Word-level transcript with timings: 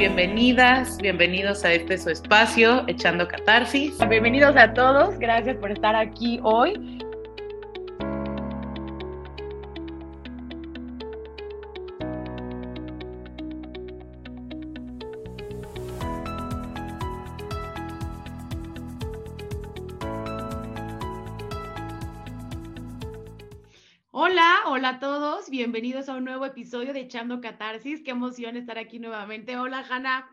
bienvenidas, 0.00 0.96
bienvenidos 0.96 1.62
a 1.62 1.74
este 1.74 1.98
su 1.98 2.08
espacio, 2.08 2.84
Echando 2.86 3.28
Catarsis. 3.28 3.98
Bienvenidos 4.08 4.56
a 4.56 4.72
todos, 4.72 5.18
gracias 5.18 5.58
por 5.58 5.70
estar 5.70 5.94
aquí 5.94 6.40
hoy. 6.42 7.04
Bienvenidos 25.50 26.08
a 26.08 26.14
un 26.14 26.24
nuevo 26.24 26.46
episodio 26.46 26.92
de 26.92 27.00
Echando 27.00 27.40
Catarsis. 27.40 28.02
Qué 28.04 28.12
emoción 28.12 28.56
estar 28.56 28.78
aquí 28.78 29.00
nuevamente. 29.00 29.58
Hola, 29.58 29.84
Hanna. 29.90 30.30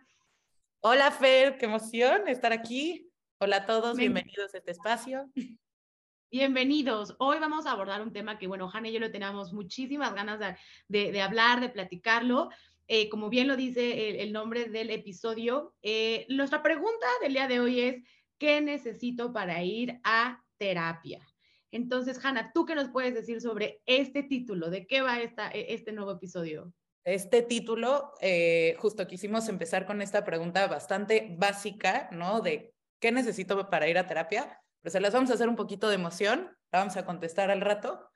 Hola, 0.82 1.10
Fer, 1.10 1.58
qué 1.58 1.66
emoción 1.66 2.28
estar 2.28 2.54
aquí. 2.54 3.10
Hola 3.40 3.58
a 3.58 3.66
todos, 3.66 3.98
bienvenidos 3.98 4.54
a 4.54 4.60
este 4.60 4.72
espacio. 4.72 5.28
Bienvenidos. 6.30 7.16
Hoy 7.18 7.40
vamos 7.40 7.66
a 7.66 7.72
abordar 7.72 8.04
un 8.04 8.14
tema 8.14 8.38
que, 8.38 8.46
bueno, 8.46 8.70
Hanna 8.72 8.90
y 8.90 8.94
yo 8.94 9.00
lo 9.00 9.10
tenemos 9.10 9.54
muchísimas 9.54 10.14
ganas 10.14 10.40
de, 10.88 11.22
hablar, 11.22 11.62
de 11.62 11.70
platicarlo. 11.70 12.50
Eh, 12.88 13.10
como 13.10 13.30
bien 13.30 13.48
lo 13.48 13.56
dice 13.56 14.22
el, 14.22 14.32
nombre 14.32 14.66
del 14.66 14.92
episodio, 14.92 15.74
eh, 15.82 16.28
nuestra 16.30 16.62
pregunta 16.62 17.08
del 17.24 17.34
día 17.34 17.48
de 17.48 17.60
hoy 17.60 17.80
es, 17.80 18.04
¿qué 18.38 18.62
necesito 18.62 19.34
para 19.34 19.64
ir 19.64 20.00
a 20.04 20.44
terapia? 20.58 21.28
Entonces, 21.72 22.24
Hanna, 22.24 22.52
¿tú 22.54 22.66
qué 22.66 22.76
nos 22.76 22.90
puedes 22.90 23.14
decir 23.14 23.42
sobre 23.42 23.82
este 23.86 24.24
título? 24.24 24.70
¿De 24.70 24.88
qué 24.88 25.02
va 25.02 25.20
esta, 25.20 25.50
e, 25.50 25.74
este 25.74 25.92
nuevo 25.92 26.12
episodio? 26.12 26.74
Este 27.04 27.42
título, 27.42 28.14
eh, 28.22 28.76
justo 28.80 29.08
quisimos 29.08 29.48
empezar 29.48 29.86
con 29.86 30.02
esta 30.02 30.26
pregunta 30.26 30.68
bastante 30.68 31.36
básica, 31.38 32.10
¿no? 32.12 32.42
De 32.42 32.74
qué 33.00 33.12
necesito 33.12 33.70
para 33.70 33.88
ir 33.88 33.98
a 33.98 34.08
terapia, 34.08 34.62
pero 34.82 34.92
se 34.92 35.00
las 35.00 35.14
vamos 35.14 35.32
a 35.32 35.36
hacer 35.36 35.48
un 35.48 35.56
poquito 35.56 35.88
de 35.90 35.96
emoción, 35.96 36.58
la 36.72 36.80
vamos 36.80 36.98
a 36.98 37.06
contestar 37.06 37.50
al 37.50 37.62
rato. 37.62 38.10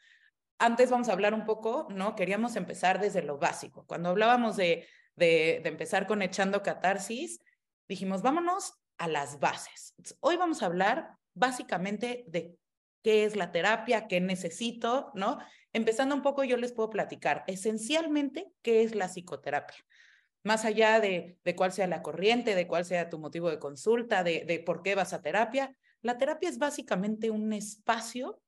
Antes 0.60 0.92
vamos 0.92 1.10
a 1.10 1.14
hablar 1.14 1.34
un 1.34 1.46
poco, 1.46 1.88
¿no? 1.90 2.16
Queríamos 2.16 2.56
empezar 2.56 3.00
desde 3.00 3.24
lo 3.24 3.38
básico. 3.38 3.86
Cuando 3.88 4.10
hablábamos 4.10 4.58
de, 4.58 4.88
de, 5.16 5.62
de 5.64 5.70
empezar 5.70 6.06
con 6.06 6.22
echando 6.22 6.62
catarsis, 6.62 7.40
dijimos, 7.88 8.22
vámonos 8.22 8.74
a 8.98 9.08
las 9.08 9.40
bases. 9.40 9.96
Hoy 10.20 10.38
vamos 10.38 10.62
a 10.62 10.68
hablar 10.68 11.18
básicamente 11.34 12.26
de 12.28 12.58
qué 13.02 13.26
es 13.26 13.36
la 13.36 13.52
terapia, 13.52 14.08
qué 14.08 14.22
necesito, 14.22 15.12
¿no? 15.16 15.40
Empezando 15.74 16.16
un 16.16 16.22
poco, 16.22 16.44
yo 16.44 16.58
les 16.58 16.74
puedo 16.74 16.90
platicar 16.90 17.44
esencialmente 17.48 18.52
qué 18.62 18.84
es 18.84 18.96
la 18.96 19.08
psicoterapia. 19.08 19.78
Más 20.44 20.66
allá 20.66 21.00
de, 21.00 21.38
de 21.44 21.56
cuál 21.56 21.72
sea 21.72 21.88
la 21.88 22.02
corriente, 22.02 22.56
de 22.56 22.68
cuál 22.68 22.86
sea 22.86 23.10
tu 23.10 23.20
motivo 23.20 23.50
de 23.50 23.60
consulta, 23.60 24.24
de, 24.24 24.44
de 24.46 24.60
por 24.60 24.82
qué 24.82 24.96
vas 24.96 25.14
a 25.14 25.22
terapia, 25.22 25.76
la 26.02 26.18
terapia 26.18 26.50
es 26.50 26.58
básicamente 26.58 27.30
un 27.30 27.54
espacio 27.54 28.42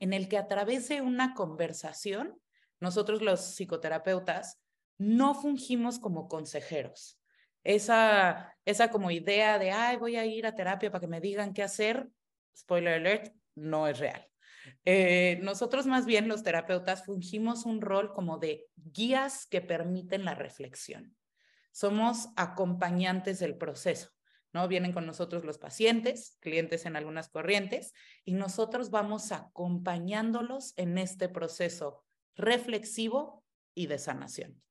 en 0.00 0.12
el 0.12 0.28
que 0.28 0.38
a 0.38 0.48
través 0.48 0.88
de 0.88 1.00
una 1.00 1.34
conversación, 1.34 2.38
nosotros 2.80 3.22
los 3.22 3.40
psicoterapeutas 3.40 4.60
no 4.98 5.34
fungimos 5.34 5.98
como 5.98 6.28
consejeros. 6.28 7.18
Esa, 7.62 8.54
esa 8.64 8.90
como 8.90 9.10
idea 9.10 9.58
de, 9.58 9.70
ay, 9.70 9.96
voy 9.96 10.16
a 10.16 10.26
ir 10.26 10.46
a 10.46 10.54
terapia 10.54 10.90
para 10.90 11.00
que 11.00 11.06
me 11.06 11.20
digan 11.20 11.54
qué 11.54 11.62
hacer, 11.62 12.08
spoiler 12.54 12.94
alert, 12.94 13.34
no 13.54 13.88
es 13.88 13.98
real. 13.98 14.26
Eh, 14.84 15.38
nosotros 15.42 15.86
más 15.86 16.06
bien 16.06 16.28
los 16.28 16.42
terapeutas 16.42 17.04
fungimos 17.04 17.66
un 17.66 17.80
rol 17.80 18.12
como 18.12 18.38
de 18.38 18.66
guías 18.76 19.46
que 19.46 19.60
permiten 19.60 20.24
la 20.24 20.34
reflexión. 20.34 21.16
Somos 21.72 22.28
acompañantes 22.36 23.40
del 23.40 23.56
proceso, 23.56 24.10
¿no? 24.52 24.68
Vienen 24.68 24.92
con 24.92 25.06
nosotros 25.06 25.44
los 25.44 25.58
pacientes, 25.58 26.38
clientes 26.40 26.86
en 26.86 26.96
algunas 26.96 27.28
corrientes, 27.28 27.92
y 28.24 28.34
nosotros 28.34 28.90
vamos 28.90 29.32
acompañándolos 29.32 30.72
en 30.76 30.98
este 30.98 31.28
proceso 31.28 32.04
reflexivo 32.36 33.44
y 33.74 33.86
de 33.86 33.98
sanación. 33.98 34.62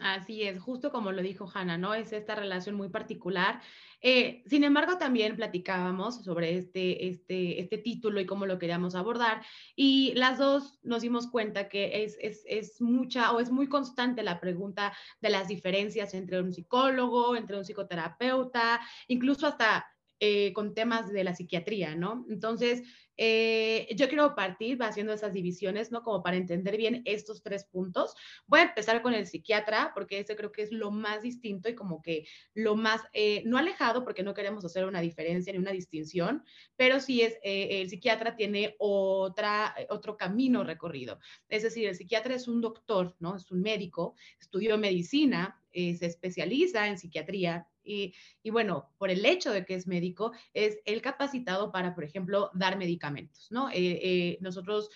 Así 0.00 0.44
es, 0.44 0.60
justo 0.60 0.92
como 0.92 1.10
lo 1.10 1.22
dijo 1.22 1.50
Hanna, 1.52 1.76
¿no? 1.76 1.92
Es 1.92 2.12
esta 2.12 2.36
relación 2.36 2.76
muy 2.76 2.88
particular. 2.88 3.60
Eh, 4.00 4.44
sin 4.46 4.62
embargo, 4.62 4.96
también 4.96 5.34
platicábamos 5.34 6.22
sobre 6.22 6.56
este, 6.56 7.08
este, 7.08 7.60
este 7.60 7.78
título 7.78 8.20
y 8.20 8.26
cómo 8.26 8.46
lo 8.46 8.60
queríamos 8.60 8.94
abordar 8.94 9.44
y 9.74 10.12
las 10.14 10.38
dos 10.38 10.78
nos 10.84 11.02
dimos 11.02 11.26
cuenta 11.26 11.68
que 11.68 12.04
es, 12.04 12.16
es, 12.20 12.44
es 12.46 12.80
mucha 12.80 13.32
o 13.32 13.40
es 13.40 13.50
muy 13.50 13.68
constante 13.68 14.22
la 14.22 14.38
pregunta 14.38 14.96
de 15.20 15.30
las 15.30 15.48
diferencias 15.48 16.14
entre 16.14 16.40
un 16.40 16.52
psicólogo, 16.52 17.34
entre 17.34 17.56
un 17.56 17.64
psicoterapeuta, 17.64 18.80
incluso 19.08 19.48
hasta 19.48 19.84
eh, 20.20 20.52
con 20.52 20.74
temas 20.74 21.12
de 21.12 21.22
la 21.22 21.32
psiquiatría, 21.32 21.94
¿no? 21.94 22.26
Entonces, 22.28 22.82
eh, 23.16 23.86
yo 23.94 24.08
quiero 24.08 24.34
partir 24.34 24.76
haciendo 24.82 25.12
esas 25.12 25.32
divisiones, 25.32 25.92
¿no? 25.92 26.02
Como 26.02 26.24
para 26.24 26.36
entender 26.36 26.76
bien 26.76 27.02
estos 27.04 27.40
tres 27.40 27.64
puntos. 27.64 28.16
Voy 28.46 28.58
a 28.58 28.64
empezar 28.64 29.00
con 29.00 29.14
el 29.14 29.28
psiquiatra, 29.28 29.92
porque 29.94 30.18
ese 30.18 30.34
creo 30.34 30.50
que 30.50 30.62
es 30.62 30.72
lo 30.72 30.90
más 30.90 31.22
distinto 31.22 31.68
y 31.68 31.76
como 31.76 32.02
que 32.02 32.26
lo 32.52 32.74
más, 32.74 33.02
eh, 33.12 33.44
no 33.46 33.58
alejado, 33.58 34.02
porque 34.02 34.24
no 34.24 34.34
queremos 34.34 34.64
hacer 34.64 34.86
una 34.86 35.00
diferencia 35.00 35.52
ni 35.52 35.60
una 35.60 35.70
distinción, 35.70 36.42
pero 36.74 36.98
sí 36.98 37.22
es, 37.22 37.38
el 37.44 37.88
psiquiatra 37.88 38.34
tiene 38.34 38.74
otra, 38.80 39.72
otro 39.88 40.16
camino 40.16 40.64
recorrido. 40.64 41.20
Es 41.48 41.62
decir, 41.62 41.86
el 41.86 41.94
psiquiatra 41.94 42.34
es 42.34 42.48
un 42.48 42.60
doctor, 42.60 43.14
¿no? 43.20 43.36
Es 43.36 43.52
un 43.52 43.62
médico, 43.62 44.16
estudió 44.40 44.78
medicina, 44.78 45.62
se 45.72 46.06
especializa 46.06 46.88
en 46.88 46.98
psiquiatría 46.98 47.68
y, 47.88 48.50
bueno, 48.50 48.90
por 48.98 49.10
el 49.10 49.24
hecho 49.24 49.52
de 49.52 49.64
que 49.64 49.74
es 49.74 49.86
médico, 49.86 50.32
es 50.52 50.78
el 50.84 51.02
capacitado 51.02 51.72
para, 51.72 51.94
por 51.94 52.04
ejemplo, 52.04 52.50
dar 52.54 52.76
medicamentos, 52.76 53.48
¿no? 53.50 53.70
Eh, 53.70 53.74
eh, 54.02 54.38
nosotros, 54.40 54.90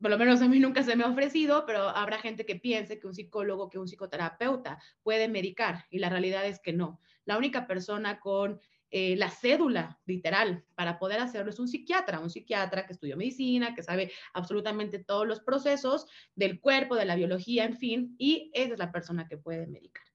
por 0.00 0.10
lo 0.10 0.18
menos 0.18 0.42
a 0.42 0.48
mí 0.48 0.58
nunca 0.58 0.82
se 0.82 0.96
me 0.96 1.04
ha 1.04 1.08
ofrecido, 1.08 1.64
pero 1.66 1.88
habrá 1.88 2.18
gente 2.18 2.44
que 2.44 2.56
piense 2.56 2.98
que 2.98 3.06
un 3.06 3.14
psicólogo, 3.14 3.68
que 3.68 3.78
un 3.78 3.88
psicoterapeuta 3.88 4.78
puede 5.02 5.28
medicar 5.28 5.86
y 5.90 5.98
la 5.98 6.08
realidad 6.08 6.46
es 6.46 6.60
que 6.60 6.72
no. 6.72 7.00
La 7.24 7.38
única 7.38 7.66
persona 7.66 8.20
con 8.20 8.60
eh, 8.92 9.14
la 9.16 9.30
cédula 9.30 10.00
literal 10.04 10.64
para 10.74 10.98
poder 10.98 11.20
hacerlo 11.20 11.50
es 11.50 11.60
un 11.60 11.68
psiquiatra, 11.68 12.18
un 12.18 12.28
psiquiatra 12.28 12.86
que 12.86 12.92
estudió 12.92 13.16
medicina, 13.16 13.72
que 13.72 13.84
sabe 13.84 14.10
absolutamente 14.32 14.98
todos 14.98 15.28
los 15.28 15.40
procesos 15.40 16.06
del 16.34 16.60
cuerpo, 16.60 16.96
de 16.96 17.04
la 17.04 17.14
biología, 17.14 17.64
en 17.64 17.76
fin, 17.76 18.16
y 18.18 18.50
esa 18.52 18.72
es 18.72 18.78
la 18.80 18.90
persona 18.90 19.28
que 19.28 19.36
puede 19.36 19.68
medicar. 19.68 20.09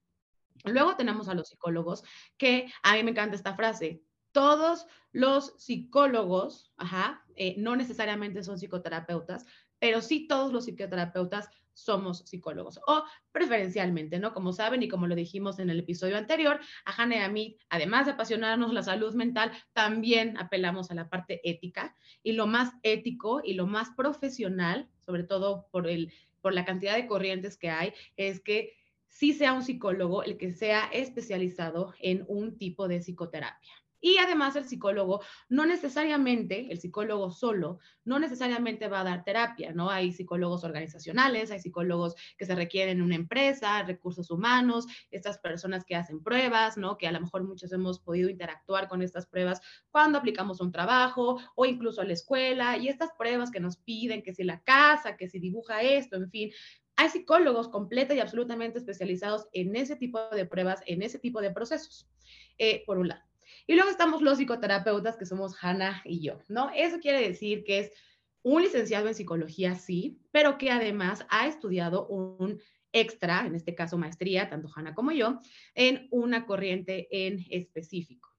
Luego 0.66 0.96
tenemos 0.96 1.28
a 1.28 1.34
los 1.34 1.48
psicólogos, 1.48 2.04
que 2.36 2.70
a 2.82 2.94
mí 2.94 3.02
me 3.02 3.12
encanta 3.12 3.36
esta 3.36 3.54
frase, 3.54 4.02
todos 4.32 4.86
los 5.12 5.54
psicólogos, 5.56 6.72
ajá, 6.76 7.24
eh, 7.36 7.54
no 7.58 7.76
necesariamente 7.76 8.42
son 8.42 8.58
psicoterapeutas, 8.58 9.46
pero 9.78 10.02
sí 10.02 10.26
todos 10.26 10.52
los 10.52 10.64
psicoterapeutas 10.64 11.48
somos 11.76 12.20
psicólogos 12.20 12.80
o 12.86 13.04
preferencialmente, 13.32 14.18
¿no? 14.18 14.32
Como 14.32 14.52
saben 14.52 14.82
y 14.82 14.88
como 14.88 15.06
lo 15.06 15.14
dijimos 15.14 15.58
en 15.58 15.68
el 15.68 15.80
episodio 15.80 16.16
anterior, 16.16 16.58
a 16.86 16.90
Hannah 16.90 17.16
y 17.16 17.20
a 17.20 17.28
mí, 17.28 17.58
además 17.68 18.06
de 18.06 18.12
apasionarnos 18.12 18.72
la 18.72 18.82
salud 18.82 19.14
mental, 19.14 19.52
también 19.74 20.38
apelamos 20.38 20.90
a 20.90 20.94
la 20.94 21.08
parte 21.10 21.40
ética 21.48 21.94
y 22.22 22.32
lo 22.32 22.46
más 22.46 22.72
ético 22.82 23.42
y 23.44 23.54
lo 23.54 23.66
más 23.66 23.90
profesional, 23.90 24.88
sobre 25.04 25.24
todo 25.24 25.68
por, 25.70 25.86
el, 25.86 26.12
por 26.40 26.54
la 26.54 26.64
cantidad 26.64 26.94
de 26.94 27.06
corrientes 27.06 27.58
que 27.58 27.68
hay, 27.68 27.92
es 28.16 28.40
que 28.40 28.72
sí 29.16 29.32
sea 29.32 29.54
un 29.54 29.62
psicólogo 29.62 30.22
el 30.22 30.36
que 30.36 30.52
sea 30.52 30.90
especializado 30.92 31.94
en 32.00 32.26
un 32.28 32.58
tipo 32.58 32.86
de 32.86 33.00
psicoterapia. 33.00 33.72
Y 33.98 34.18
además 34.18 34.54
el 34.56 34.66
psicólogo, 34.66 35.22
no 35.48 35.64
necesariamente, 35.64 36.70
el 36.70 36.78
psicólogo 36.78 37.30
solo, 37.30 37.78
no 38.04 38.18
necesariamente 38.18 38.88
va 38.88 39.00
a 39.00 39.04
dar 39.04 39.24
terapia, 39.24 39.72
¿no? 39.72 39.90
Hay 39.90 40.12
psicólogos 40.12 40.64
organizacionales, 40.64 41.50
hay 41.50 41.60
psicólogos 41.60 42.14
que 42.36 42.44
se 42.44 42.54
requieren 42.54 42.98
en 42.98 43.02
una 43.02 43.14
empresa, 43.14 43.82
recursos 43.84 44.30
humanos, 44.30 44.86
estas 45.10 45.38
personas 45.38 45.84
que 45.86 45.96
hacen 45.96 46.22
pruebas, 46.22 46.76
¿no? 46.76 46.98
Que 46.98 47.08
a 47.08 47.12
lo 47.12 47.20
mejor 47.22 47.44
muchos 47.44 47.72
hemos 47.72 47.98
podido 47.98 48.28
interactuar 48.28 48.86
con 48.86 49.00
estas 49.00 49.26
pruebas 49.26 49.62
cuando 49.90 50.18
aplicamos 50.18 50.60
un 50.60 50.72
trabajo 50.72 51.40
o 51.54 51.64
incluso 51.64 52.02
a 52.02 52.04
la 52.04 52.12
escuela 52.12 52.76
y 52.76 52.88
estas 52.88 53.10
pruebas 53.16 53.50
que 53.50 53.60
nos 53.60 53.78
piden, 53.78 54.22
que 54.22 54.34
si 54.34 54.44
la 54.44 54.60
casa, 54.60 55.16
que 55.16 55.26
si 55.26 55.38
dibuja 55.38 55.80
esto, 55.80 56.16
en 56.16 56.30
fin, 56.30 56.50
hay 56.96 57.10
psicólogos 57.10 57.68
completa 57.68 58.14
y 58.14 58.20
absolutamente 58.20 58.78
especializados 58.78 59.48
en 59.52 59.76
ese 59.76 59.96
tipo 59.96 60.20
de 60.30 60.46
pruebas, 60.46 60.82
en 60.86 61.02
ese 61.02 61.18
tipo 61.18 61.40
de 61.40 61.50
procesos, 61.50 62.08
eh, 62.58 62.82
por 62.86 62.98
un 62.98 63.08
lado. 63.08 63.22
Y 63.66 63.74
luego 63.74 63.90
estamos 63.90 64.22
los 64.22 64.38
psicoterapeutas, 64.38 65.16
que 65.16 65.26
somos 65.26 65.54
Hannah 65.62 66.02
y 66.04 66.20
yo, 66.20 66.38
¿no? 66.48 66.70
Eso 66.74 66.98
quiere 66.98 67.20
decir 67.20 67.64
que 67.64 67.80
es 67.80 67.92
un 68.42 68.62
licenciado 68.62 69.08
en 69.08 69.14
psicología, 69.14 69.74
sí, 69.74 70.20
pero 70.30 70.56
que 70.56 70.70
además 70.70 71.26
ha 71.30 71.46
estudiado 71.46 72.06
un 72.06 72.60
extra, 72.92 73.44
en 73.44 73.54
este 73.54 73.74
caso 73.74 73.98
maestría, 73.98 74.48
tanto 74.48 74.68
Hannah 74.74 74.94
como 74.94 75.12
yo, 75.12 75.40
en 75.74 76.08
una 76.10 76.46
corriente 76.46 77.08
en 77.10 77.44
específico. 77.50 78.35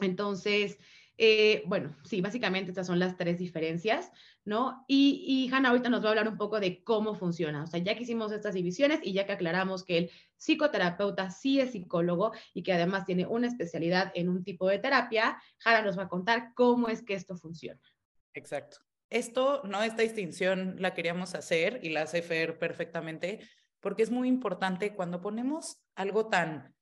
Entonces, 0.00 0.78
Eh, 1.20 1.64
bueno, 1.66 1.96
sí, 2.04 2.20
básicamente 2.20 2.70
estas 2.70 2.86
son 2.86 3.00
las 3.00 3.16
tres 3.16 3.38
diferencias, 3.38 4.12
¿no? 4.44 4.84
Y, 4.86 5.24
y 5.26 5.52
Hanna 5.52 5.70
ahorita 5.70 5.88
nos 5.88 6.00
va 6.00 6.06
a 6.06 6.10
hablar 6.10 6.28
un 6.28 6.36
poco 6.36 6.60
de 6.60 6.84
cómo 6.84 7.16
funciona. 7.16 7.64
O 7.64 7.66
sea, 7.66 7.80
ya 7.80 7.96
que 7.96 8.04
hicimos 8.04 8.30
estas 8.30 8.54
divisiones 8.54 9.00
y 9.02 9.12
ya 9.12 9.26
que 9.26 9.32
aclaramos 9.32 9.82
que 9.82 9.98
el 9.98 10.10
psicoterapeuta 10.36 11.30
sí 11.30 11.60
es 11.60 11.72
psicólogo 11.72 12.30
y 12.54 12.62
que 12.62 12.72
además 12.72 13.04
tiene 13.04 13.26
una 13.26 13.48
especialidad 13.48 14.12
en 14.14 14.28
un 14.28 14.44
tipo 14.44 14.68
de 14.68 14.78
terapia, 14.78 15.42
Hanna 15.64 15.82
nos 15.82 15.98
va 15.98 16.04
a 16.04 16.08
contar 16.08 16.52
cómo 16.54 16.88
es 16.88 17.02
que 17.02 17.14
esto 17.14 17.36
funciona. 17.36 17.80
Exacto. 18.32 18.76
Esto, 19.10 19.62
¿no? 19.64 19.82
Esta 19.82 20.02
distinción 20.02 20.76
la 20.78 20.94
queríamos 20.94 21.34
hacer 21.34 21.80
y 21.82 21.88
la 21.88 22.02
hace 22.02 22.22
Fer 22.22 22.60
perfectamente 22.60 23.40
porque 23.80 24.04
es 24.04 24.12
muy 24.12 24.28
importante 24.28 24.94
cuando 24.94 25.20
ponemos 25.20 25.82
algo 25.96 26.28
tan, 26.28 26.76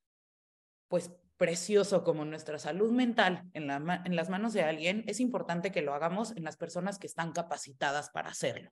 pues, 0.89 1.11
precioso 1.37 2.03
como 2.03 2.25
nuestra 2.25 2.59
salud 2.59 2.91
mental 2.93 3.45
en, 3.53 3.67
la, 3.67 4.03
en 4.05 4.17
las 4.17 4.29
manos 4.29 4.53
de 4.53 4.63
alguien, 4.63 5.05
es 5.07 5.21
importante 5.21 5.71
que 5.73 5.83
lo 5.83 5.95
hagamos 5.95 6.33
en 6.37 6.45
las 6.45 6.57
personas 6.57 6.99
que 6.99 7.07
están 7.07 7.33
capacitadas 7.33 8.11
para 8.11 8.31
hacerlo, 8.31 8.71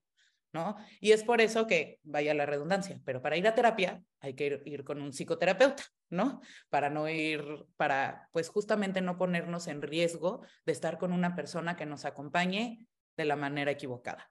¿no? 0.53 0.77
Y 1.01 1.13
es 1.13 1.25
por 1.25 1.41
eso 1.41 1.67
que, 1.67 2.01
vaya 2.03 2.33
la 2.35 2.47
redundancia, 2.47 3.01
pero 3.05 3.21
para 3.21 3.37
ir 3.37 3.47
a 3.47 3.55
terapia 3.55 4.03
hay 4.21 4.35
que 4.35 4.47
ir, 4.47 4.63
ir 4.65 4.85
con 4.85 5.03
un 5.03 5.13
psicoterapeuta, 5.13 5.85
¿no? 6.11 6.41
Para 6.71 6.91
no 6.91 7.09
ir, 7.09 7.45
para, 7.77 8.29
pues 8.33 8.49
justamente 8.49 9.01
no 9.01 9.19
ponernos 9.19 9.67
en 9.67 9.83
riesgo 9.83 10.43
de 10.65 10.73
estar 10.73 10.99
con 10.99 11.13
una 11.13 11.35
persona 11.35 11.77
que 11.77 11.87
nos 11.87 12.05
acompañe 12.05 12.87
de 13.17 13.25
la 13.25 13.37
manera 13.37 13.71
equivocada. 13.71 14.31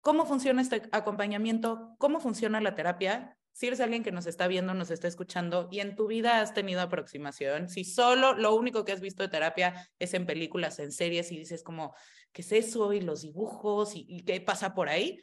¿Cómo 0.00 0.24
funciona 0.24 0.62
este 0.62 0.82
acompañamiento? 0.92 1.94
¿Cómo 1.98 2.20
funciona 2.20 2.60
la 2.60 2.74
terapia? 2.74 3.36
Si 3.60 3.66
eres 3.66 3.80
alguien 3.80 4.02
que 4.02 4.10
nos 4.10 4.24
está 4.24 4.48
viendo, 4.48 4.72
nos 4.72 4.90
está 4.90 5.06
escuchando 5.06 5.68
y 5.70 5.80
en 5.80 5.94
tu 5.94 6.06
vida 6.06 6.40
has 6.40 6.54
tenido 6.54 6.80
aproximación, 6.80 7.68
si 7.68 7.84
solo 7.84 8.32
lo 8.32 8.54
único 8.54 8.86
que 8.86 8.92
has 8.92 9.02
visto 9.02 9.22
de 9.22 9.28
terapia 9.28 9.86
es 9.98 10.14
en 10.14 10.24
películas, 10.24 10.78
en 10.78 10.90
series 10.90 11.30
y 11.30 11.36
dices 11.36 11.62
como, 11.62 11.94
¿qué 12.32 12.40
es 12.40 12.52
eso? 12.52 12.90
Y 12.94 13.02
los 13.02 13.20
dibujos 13.20 13.94
y, 13.94 14.06
y 14.08 14.22
qué 14.22 14.40
pasa 14.40 14.72
por 14.72 14.88
ahí, 14.88 15.20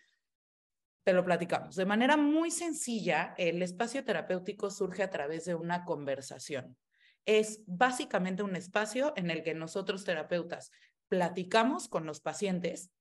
te 1.04 1.14
lo 1.14 1.26
platicamos. 1.26 1.76
De 1.76 1.88
manera 1.88 2.16
muy 2.16 2.52
sencilla, 2.52 3.34
el 3.40 3.60
espacio 3.64 4.06
terapéutico 4.06 4.70
surge 4.70 5.02
a 5.02 5.10
través 5.10 5.46
de 5.46 5.56
una 5.56 5.84
conversación. 5.84 6.78
Es 7.26 7.64
básicamente 7.66 8.44
un 8.44 8.56
espacio 8.56 9.14
en 9.16 9.32
el 9.32 9.42
que 9.42 9.56
nosotros 9.56 10.04
terapeutas 10.04 10.70
platicamos 11.08 11.88
con 11.88 12.06
los 12.06 12.22
pacientes 12.22 12.92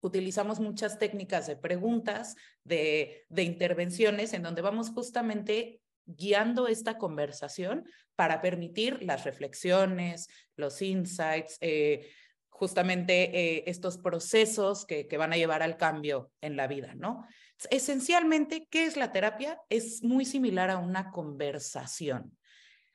utilizamos 0.00 0.60
muchas 0.60 0.98
técnicas 0.98 1.46
de 1.46 1.56
preguntas, 1.56 2.36
de, 2.64 3.26
de 3.28 3.42
intervenciones, 3.42 4.32
en 4.32 4.42
donde 4.42 4.62
vamos 4.62 4.90
justamente 4.90 5.80
guiando 6.06 6.68
esta 6.68 6.98
conversación 6.98 7.84
para 8.16 8.40
permitir 8.40 9.02
las 9.02 9.24
reflexiones, 9.24 10.28
los 10.56 10.82
insights, 10.82 11.56
eh, 11.60 12.10
justamente 12.48 13.56
eh, 13.56 13.64
estos 13.66 13.96
procesos 13.96 14.84
que, 14.84 15.06
que, 15.06 15.16
van 15.16 15.32
a 15.32 15.36
llevar 15.36 15.62
al 15.62 15.76
cambio 15.76 16.30
en 16.40 16.56
la 16.56 16.66
vida, 16.66 16.94
¿no? 16.94 17.26
Esencialmente, 17.70 18.66
¿qué 18.70 18.84
es 18.84 18.96
la 18.96 19.12
terapia? 19.12 19.58
Es 19.68 20.02
muy 20.02 20.24
similar 20.24 20.70
a 20.70 20.78
una 20.78 21.10
conversación. 21.10 22.36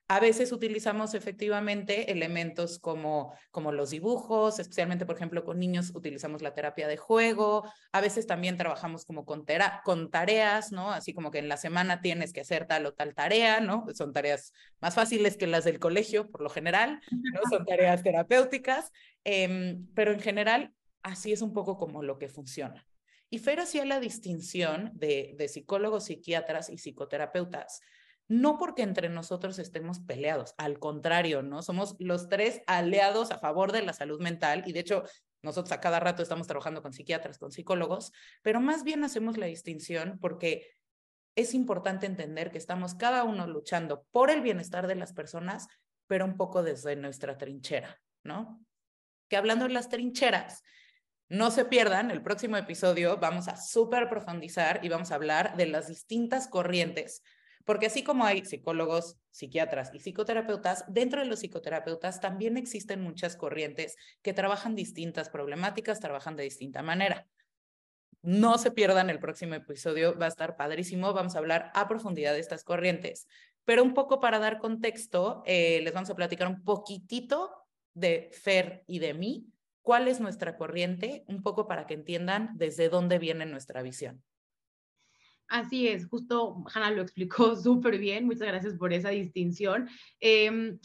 A 0.07 0.19
veces 0.19 0.51
utilizamos 0.51 1.15
efectivamente 1.15 2.11
elementos 2.11 2.77
como, 2.77 3.33
como 3.49 3.71
los 3.71 3.89
dibujos, 3.89 4.59
especialmente, 4.59 5.03
por 5.03 5.15
ejemplo, 5.15 5.43
con 5.43 5.57
niños 5.57 5.93
utilizamos 5.95 6.43
la 6.43 6.53
terapia 6.53 6.87
de 6.87 6.97
juego. 6.97 7.63
A 7.91 8.01
veces 8.01 8.27
también 8.27 8.55
trabajamos 8.55 9.03
como 9.03 9.25
con, 9.25 9.45
con 9.83 10.11
tareas, 10.11 10.71
¿no? 10.71 10.91
Así 10.91 11.15
como 11.15 11.31
que 11.31 11.39
en 11.39 11.49
la 11.49 11.57
semana 11.57 12.01
tienes 12.01 12.33
que 12.33 12.41
hacer 12.41 12.67
tal 12.67 12.85
o 12.85 12.93
tal 12.93 13.15
tarea, 13.15 13.61
¿no? 13.61 13.87
Son 13.95 14.13
tareas 14.13 14.53
más 14.79 14.93
fáciles 14.93 15.37
que 15.37 15.47
las 15.47 15.63
del 15.63 15.79
colegio, 15.79 16.29
por 16.29 16.41
lo 16.41 16.49
general, 16.49 17.01
¿no? 17.09 17.41
Son 17.49 17.65
tareas 17.65 18.03
terapéuticas, 18.03 18.91
eh, 19.23 19.79
pero 19.95 20.11
en 20.11 20.19
general 20.19 20.75
así 21.01 21.31
es 21.31 21.41
un 21.41 21.51
poco 21.51 21.77
como 21.79 22.03
lo 22.03 22.19
que 22.19 22.29
funciona. 22.29 22.85
Y 23.31 23.39
Fer 23.39 23.59
hacía 23.59 23.85
la 23.85 23.99
distinción 23.99 24.91
de, 24.93 25.33
de 25.35 25.47
psicólogos, 25.47 26.05
psiquiatras 26.05 26.69
y 26.69 26.77
psicoterapeutas 26.77 27.81
no 28.27 28.57
porque 28.57 28.81
entre 28.81 29.09
nosotros 29.09 29.59
estemos 29.59 29.99
peleados, 29.99 30.55
al 30.57 30.79
contrario, 30.79 31.43
¿no? 31.43 31.61
Somos 31.61 31.95
los 31.99 32.27
tres 32.27 32.61
aliados 32.65 33.31
a 33.31 33.37
favor 33.37 33.71
de 33.71 33.83
la 33.83 33.93
salud 33.93 34.19
mental 34.19 34.63
y 34.65 34.73
de 34.73 34.79
hecho 34.79 35.03
nosotros 35.43 35.71
a 35.71 35.79
cada 35.79 35.99
rato 35.99 36.23
estamos 36.23 36.47
trabajando 36.47 36.81
con 36.81 36.91
psiquiatras, 36.91 37.37
con 37.37 37.51
psicólogos, 37.51 38.11
pero 38.41 38.59
más 38.59 38.83
bien 38.83 39.03
hacemos 39.03 39.37
la 39.37 39.45
distinción 39.45 40.17
porque 40.19 40.67
es 41.35 41.53
importante 41.53 42.07
entender 42.07 42.51
que 42.51 42.57
estamos 42.57 42.95
cada 42.95 43.23
uno 43.23 43.45
luchando 43.45 44.05
por 44.11 44.31
el 44.31 44.41
bienestar 44.41 44.87
de 44.87 44.95
las 44.95 45.13
personas, 45.13 45.67
pero 46.07 46.25
un 46.25 46.37
poco 46.37 46.63
desde 46.63 46.95
nuestra 46.95 47.37
trinchera, 47.37 48.01
¿no? 48.23 48.65
Que 49.29 49.37
hablando 49.37 49.65
de 49.65 49.73
las 49.73 49.89
trincheras, 49.89 50.63
no 51.27 51.51
se 51.51 51.65
pierdan, 51.65 52.09
el 52.09 52.21
próximo 52.21 52.57
episodio 52.57 53.17
vamos 53.17 53.47
a 53.47 53.57
súper 53.57 54.09
profundizar 54.09 54.79
y 54.83 54.89
vamos 54.89 55.11
a 55.11 55.15
hablar 55.15 55.57
de 55.57 55.65
las 55.65 55.87
distintas 55.87 56.47
corrientes 56.47 57.21
porque 57.65 57.87
así 57.87 58.03
como 58.03 58.25
hay 58.25 58.45
psicólogos, 58.45 59.17
psiquiatras 59.31 59.91
y 59.93 59.99
psicoterapeutas, 59.99 60.85
dentro 60.87 61.19
de 61.19 61.27
los 61.27 61.39
psicoterapeutas 61.39 62.21
también 62.21 62.57
existen 62.57 63.01
muchas 63.01 63.35
corrientes 63.35 63.97
que 64.21 64.33
trabajan 64.33 64.75
distintas 64.75 65.29
problemáticas, 65.29 65.99
trabajan 65.99 66.35
de 66.35 66.43
distinta 66.43 66.83
manera. 66.83 67.27
No 68.21 68.57
se 68.57 68.71
pierdan 68.71 69.09
el 69.09 69.19
próximo 69.19 69.55
episodio, 69.55 70.17
va 70.17 70.25
a 70.25 70.29
estar 70.29 70.55
padrísimo, 70.55 71.13
vamos 71.13 71.35
a 71.35 71.39
hablar 71.39 71.71
a 71.73 71.87
profundidad 71.87 72.33
de 72.33 72.39
estas 72.39 72.63
corrientes. 72.63 73.27
Pero 73.65 73.83
un 73.83 73.93
poco 73.93 74.19
para 74.19 74.39
dar 74.39 74.59
contexto, 74.59 75.43
eh, 75.45 75.81
les 75.83 75.93
vamos 75.93 76.09
a 76.11 76.15
platicar 76.15 76.47
un 76.47 76.63
poquitito 76.63 77.51
de 77.93 78.29
Fer 78.31 78.83
y 78.87 78.99
de 78.99 79.13
mí, 79.15 79.47
cuál 79.81 80.07
es 80.07 80.19
nuestra 80.19 80.57
corriente, 80.57 81.23
un 81.27 81.41
poco 81.41 81.67
para 81.67 81.87
que 81.87 81.95
entiendan 81.95 82.51
desde 82.55 82.89
dónde 82.89 83.19
viene 83.19 83.45
nuestra 83.45 83.81
visión. 83.81 84.23
Así 85.47 85.87
es, 85.87 86.07
justo 86.07 86.63
Hanna 86.73 86.91
lo 86.91 87.01
explicó 87.01 87.55
súper 87.61 87.97
bien, 87.97 88.25
muchas 88.25 88.47
gracias 88.47 88.73
por 88.75 88.93
esa 88.93 89.09
distinción. 89.09 89.89
Eh, 90.19 90.77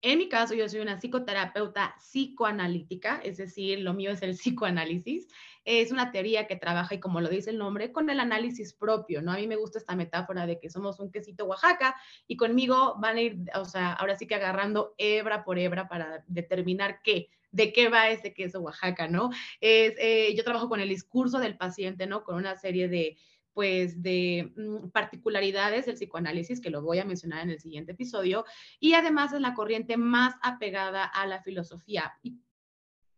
en 0.00 0.18
mi 0.18 0.28
caso, 0.28 0.54
yo 0.54 0.68
soy 0.68 0.78
una 0.78 1.00
psicoterapeuta 1.00 1.96
psicoanalítica, 1.98 3.20
es 3.24 3.36
decir, 3.36 3.80
lo 3.80 3.94
mío 3.94 4.12
es 4.12 4.22
el 4.22 4.30
psicoanálisis. 4.36 5.26
Es 5.64 5.90
una 5.90 6.12
teoría 6.12 6.46
que 6.46 6.56
trabaja, 6.56 6.94
y 6.94 7.00
como 7.00 7.20
lo 7.20 7.28
dice 7.28 7.50
el 7.50 7.58
nombre, 7.58 7.90
con 7.90 8.08
el 8.08 8.20
análisis 8.20 8.72
propio, 8.74 9.22
¿no? 9.22 9.32
A 9.32 9.36
mí 9.36 9.46
me 9.48 9.56
gusta 9.56 9.78
esta 9.78 9.96
metáfora 9.96 10.46
de 10.46 10.60
que 10.60 10.70
somos 10.70 11.00
un 11.00 11.10
quesito 11.10 11.46
Oaxaca 11.46 11.96
y 12.28 12.36
conmigo 12.36 12.94
van 13.00 13.16
a 13.16 13.20
ir, 13.20 13.38
o 13.56 13.64
sea, 13.64 13.92
ahora 13.94 14.16
sí 14.16 14.26
que 14.26 14.36
agarrando 14.36 14.94
hebra 14.98 15.44
por 15.44 15.58
hebra 15.58 15.88
para 15.88 16.24
determinar 16.28 17.00
qué, 17.02 17.28
de 17.50 17.72
qué 17.72 17.88
va 17.88 18.08
ese 18.08 18.32
queso 18.32 18.60
Oaxaca, 18.60 19.08
¿no? 19.08 19.30
Es, 19.60 19.94
eh, 19.98 20.32
yo 20.36 20.44
trabajo 20.44 20.68
con 20.68 20.80
el 20.80 20.88
discurso 20.88 21.40
del 21.40 21.56
paciente, 21.56 22.06
¿no? 22.06 22.22
Con 22.22 22.36
una 22.36 22.54
serie 22.54 22.88
de 22.88 23.18
pues 23.58 24.00
de 24.04 24.52
mm, 24.54 24.90
particularidades 24.90 25.86
del 25.86 25.96
psicoanálisis, 25.96 26.60
que 26.60 26.70
lo 26.70 26.80
voy 26.80 27.00
a 27.00 27.04
mencionar 27.04 27.42
en 27.42 27.50
el 27.50 27.58
siguiente 27.58 27.90
episodio, 27.90 28.44
y 28.78 28.94
además 28.94 29.32
es 29.32 29.40
la 29.40 29.54
corriente 29.54 29.96
más 29.96 30.36
apegada 30.42 31.04
a 31.04 31.26
la 31.26 31.42
filosofía. 31.42 32.12
¿Y 32.22 32.38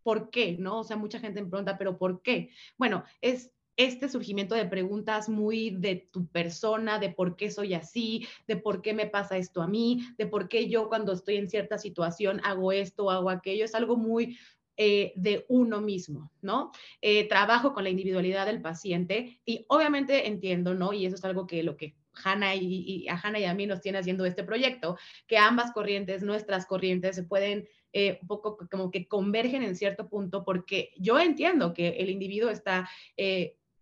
por 0.02 0.30
qué? 0.30 0.56
¿No? 0.59 0.78
O 0.78 0.85
sea, 0.85 0.97
mucha 0.97 1.20
gente 1.20 1.42
me 1.42 1.50
pregunta, 1.50 1.76
pero 1.76 1.99
¿por 1.99 2.23
qué? 2.23 2.49
Bueno, 2.78 3.04
es 3.20 3.52
este 3.76 4.09
surgimiento 4.09 4.54
de 4.54 4.64
preguntas 4.64 5.28
muy 5.28 5.76
de 5.76 6.09
tu 6.11 6.26
persona, 6.28 6.99
de 6.99 7.11
por 7.11 7.37
qué 7.37 7.50
soy 7.50 7.75
así, 7.75 8.26
de 8.47 8.56
por 8.56 8.80
qué 8.80 8.94
me 8.94 9.09
pasa 9.09 9.37
esto 9.37 9.61
a 9.61 9.68
mí, 9.68 10.06
de 10.16 10.26
por 10.26 10.49
qué 10.49 10.70
yo 10.70 10.88
cuando 10.88 11.12
estoy 11.12 11.37
en 11.37 11.50
cierta 11.50 11.76
situación 11.76 12.40
hago 12.44 12.73
esto, 12.73 13.04
o 13.04 13.11
hago 13.11 13.28
aquello, 13.28 13.66
es 13.66 13.75
algo 13.75 13.99
muy 13.99 14.38
eh, 14.82 15.12
de 15.14 15.44
uno 15.50 15.82
mismo, 15.82 16.32
¿no? 16.40 16.72
Eh, 17.02 17.28
trabajo 17.28 17.75
con 17.75 17.84
la 17.84 17.90
individualidad 17.90 18.46
del 18.46 18.62
paciente 18.62 19.38
y 19.44 19.66
obviamente 19.68 20.26
entiendo, 20.26 20.72
¿no? 20.72 20.94
Y 20.94 21.04
eso 21.04 21.16
es 21.16 21.25
algo 21.26 21.46
que 21.46 21.62
lo 21.62 21.76
que 21.76 21.96
Hanna 22.25 22.54
y, 22.54 23.06
a 23.06 23.20
Hanna 23.22 23.40
y 23.40 23.44
a 23.44 23.52
mí 23.52 23.66
nos 23.66 23.82
tiene 23.82 23.99
haciendo 23.99 24.25
este 24.25 24.42
proyecto, 24.42 24.96
que 25.26 25.37
ambas 25.37 25.72
corrientes, 25.72 26.22
nuestras 26.22 26.64
corrientes, 26.64 27.14
se 27.14 27.25
pueden 27.25 27.68
eh, 27.92 28.20
un 28.22 28.26
poco 28.26 28.56
como 28.70 28.90
que 28.90 29.06
convergen 29.06 29.62
en 29.62 29.76
cierto 29.76 30.08
punto, 30.08 30.46
porque 30.46 30.92
yo 30.96 31.20
entiendo 31.20 31.75
que 31.75 31.88
el 31.99 32.08
individuo 32.08 32.49
está, 32.49 32.88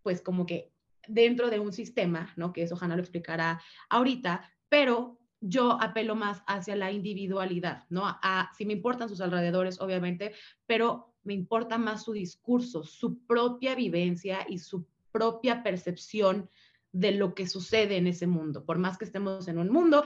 pues 0.03 0.21
como 0.21 0.47
que 0.47 0.73
dentro 1.07 1.49
de 1.49 1.61
un 1.61 1.73
sistema, 1.73 2.33
¿no? 2.35 2.53
Que 2.53 2.63
eso 2.63 2.77
Hanna 2.77 2.97
lo 2.97 3.03
explicará 3.03 3.63
ahorita, 3.89 4.51
pero 4.69 5.21
yo 5.41 5.81
apelo 5.81 6.15
más 6.15 6.43
hacia 6.47 6.77
la 6.77 6.91
individualidad, 6.91 7.85
¿no? 7.91 8.03
A, 8.07 8.51
si 8.57 8.67
me 8.67 8.73
importan 8.73 9.09
sus 9.09 9.21
alrededores, 9.21 9.81
obviamente, 9.81 10.33
pero 10.67 11.15
me 11.23 11.35
importa 11.35 11.79
más 11.79 12.05
su 12.05 12.13
discurso, 12.13 12.83
su 12.83 13.19
propia 13.27 13.75
vivencia 13.75 14.47
y 14.49 14.59
su 14.59 14.87
propia 15.13 15.63
percepción 15.63 16.49
de 16.93 17.13
lo 17.13 17.35
que 17.35 17.47
sucede 17.47 17.97
en 17.97 18.07
ese 18.07 18.27
mundo. 18.27 18.65
Por 18.65 18.79
más 18.79 18.99
que 18.99 19.05
estemos 19.05 19.47
en 19.49 19.59
un 19.59 19.71
mundo, 19.71 20.05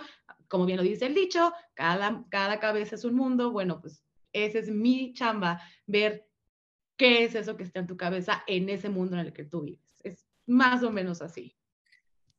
como 0.49 0.67
bien 0.67 0.79
lo 0.79 0.83
dice 0.83 1.07
el 1.07 1.15
dicho, 1.15 1.53
cada, 1.75 2.25
cada 2.29 2.61
cabeza 2.61 2.97
es 2.97 3.05
un 3.05 3.15
mundo, 3.15 3.53
bueno, 3.53 3.81
pues 3.81 4.05
esa 4.33 4.59
es 4.59 4.71
mi 4.71 5.13
chamba, 5.13 5.61
ver 5.87 6.29
qué 6.97 7.25
es 7.25 7.35
eso 7.35 7.57
que 7.57 7.63
está 7.63 7.81
en 7.81 7.87
tu 7.87 7.97
cabeza 7.97 8.43
en 8.47 8.69
ese 8.69 8.89
mundo 8.89 9.17
en 9.17 9.27
el 9.27 9.33
que 9.33 9.45
tú 9.45 9.63
vives. 9.63 10.01
Es 10.03 10.27
más 10.47 10.83
o 10.83 10.91
menos 10.91 11.23
así. 11.23 11.57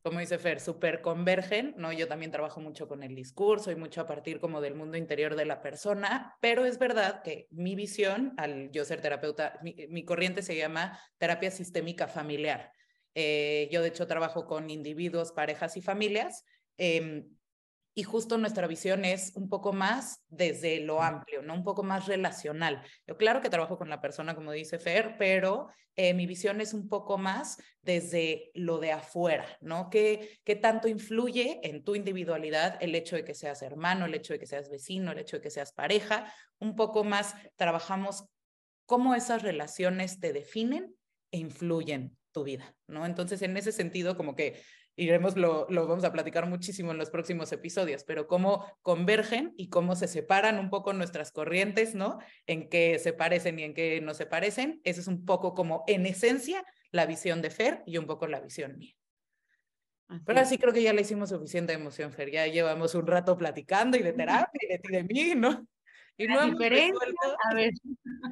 Como 0.04 0.20
dice 0.20 0.36
Fer, 0.36 0.60
súper 0.60 1.00
convergen, 1.00 1.72
¿no? 1.78 1.90
Yo 1.90 2.06
también 2.06 2.30
trabajo 2.30 2.60
mucho 2.60 2.86
con 2.86 3.02
el 3.02 3.14
discurso 3.14 3.70
y 3.70 3.74
mucho 3.74 4.02
a 4.02 4.06
partir 4.06 4.38
como 4.38 4.60
del 4.60 4.74
mundo 4.74 4.98
interior 4.98 5.34
de 5.34 5.46
la 5.46 5.62
persona, 5.62 6.36
pero 6.42 6.66
es 6.66 6.78
verdad 6.78 7.22
que 7.22 7.48
mi 7.50 7.74
visión, 7.74 8.34
al 8.36 8.70
yo 8.70 8.84
ser 8.84 9.00
terapeuta, 9.00 9.58
mi, 9.62 10.04
corriente 10.04 10.42
se 10.42 10.56
llama 10.56 11.00
terapia 11.16 11.50
sistémica 11.50 12.06
familiar. 12.06 12.70
Eh, 13.14 13.70
yo 13.72 13.80
de 13.80 13.88
hecho 13.88 14.06
trabajo 14.06 14.44
con 14.46 14.68
individuos, 14.68 15.32
parejas 15.32 15.74
y 15.78 15.80
familias. 15.80 16.44
Eh, 16.76 17.24
y 17.96 18.02
justo 18.02 18.38
nuestra 18.38 18.66
visión 18.66 19.04
es 19.04 19.32
un 19.36 19.48
poco 19.48 19.72
más 19.72 20.24
desde 20.28 20.80
lo 20.80 21.00
amplio, 21.00 21.42
¿no? 21.42 21.54
Un 21.54 21.62
poco 21.62 21.84
más 21.84 22.06
relacional. 22.06 22.82
Yo 23.06 23.16
claro 23.16 23.40
que 23.40 23.48
trabajo 23.48 23.78
con 23.78 23.88
la 23.88 24.00
persona, 24.00 24.34
como 24.34 24.50
dice 24.50 24.80
Fer, 24.80 25.14
pero 25.16 25.68
eh, 25.94 26.12
mi 26.12 26.26
visión 26.26 26.60
es 26.60 26.74
un 26.74 26.88
poco 26.88 27.18
más 27.18 27.56
desde 27.82 28.50
lo 28.54 28.78
de 28.78 28.90
afuera, 28.90 29.46
¿no? 29.60 29.90
¿Qué, 29.90 30.40
¿Qué 30.44 30.56
tanto 30.56 30.88
influye 30.88 31.60
en 31.62 31.84
tu 31.84 31.94
individualidad 31.94 32.78
el 32.80 32.96
hecho 32.96 33.14
de 33.14 33.24
que 33.24 33.34
seas 33.34 33.62
hermano, 33.62 34.06
el 34.06 34.14
hecho 34.14 34.32
de 34.32 34.40
que 34.40 34.46
seas 34.46 34.68
vecino, 34.68 35.12
el 35.12 35.20
hecho 35.20 35.36
de 35.36 35.42
que 35.42 35.50
seas 35.50 35.72
pareja? 35.72 36.32
Un 36.58 36.74
poco 36.74 37.04
más 37.04 37.36
trabajamos 37.54 38.24
cómo 38.86 39.14
esas 39.14 39.42
relaciones 39.42 40.18
te 40.18 40.32
definen 40.32 40.96
e 41.30 41.38
influyen 41.38 42.16
tu 42.32 42.42
vida, 42.42 42.74
¿no? 42.88 43.06
Entonces, 43.06 43.40
en 43.42 43.56
ese 43.56 43.70
sentido, 43.70 44.16
como 44.16 44.34
que 44.34 44.60
iremos, 44.96 45.36
lo, 45.36 45.66
lo 45.68 45.86
vamos 45.86 46.04
a 46.04 46.12
platicar 46.12 46.46
muchísimo 46.46 46.92
en 46.92 46.98
los 46.98 47.10
próximos 47.10 47.52
episodios, 47.52 48.04
pero 48.04 48.26
cómo 48.26 48.64
convergen 48.82 49.52
y 49.56 49.68
cómo 49.68 49.96
se 49.96 50.08
separan 50.08 50.58
un 50.58 50.70
poco 50.70 50.92
nuestras 50.92 51.32
corrientes, 51.32 51.94
¿no? 51.94 52.18
En 52.46 52.68
qué 52.68 52.98
se 52.98 53.12
parecen 53.12 53.58
y 53.58 53.64
en 53.64 53.74
qué 53.74 54.00
no 54.00 54.14
se 54.14 54.26
parecen. 54.26 54.80
Eso 54.84 55.00
es 55.00 55.06
un 55.06 55.24
poco 55.24 55.54
como, 55.54 55.84
en 55.86 56.06
esencia, 56.06 56.64
la 56.90 57.06
visión 57.06 57.42
de 57.42 57.50
Fer 57.50 57.82
y 57.86 57.98
un 57.98 58.06
poco 58.06 58.26
la 58.26 58.40
visión 58.40 58.78
mía. 58.78 58.94
Pero 60.26 60.40
así 60.40 60.58
creo 60.58 60.72
que 60.72 60.82
ya 60.82 60.92
le 60.92 61.02
hicimos 61.02 61.30
suficiente 61.30 61.72
emoción, 61.72 62.12
Fer. 62.12 62.30
Ya 62.30 62.46
llevamos 62.46 62.94
un 62.94 63.06
rato 63.06 63.36
platicando 63.36 63.96
y 63.96 64.02
de 64.02 64.12
terapia 64.12 64.60
y 64.60 64.66
de 64.68 64.78
ti 64.78 64.92
de 64.92 65.04
mí, 65.04 65.34
¿no? 65.34 65.66
Y 66.16 66.28
no 66.28 66.42
hemos 66.42 66.58
resuelto, 66.60 67.36
a 67.50 67.54
ver. 67.54 67.72